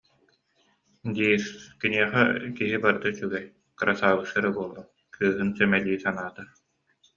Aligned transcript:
диир, 1.17 1.41
киниэхэ 1.79 2.23
киһи 2.57 2.77
барыта 2.83 3.07
үчүгэй, 3.11 3.43
кырасаабысса 3.77 4.35
эрэ 4.39 4.49
буоллун, 4.55 4.87
кыыһын 5.15 5.49
сэмэлии 5.57 6.01
санаата 6.05 6.43